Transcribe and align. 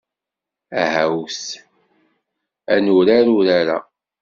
Ahawt 0.81 1.43
ad 2.73 2.79
nurar 2.83 3.27
urar-a. 3.37 3.79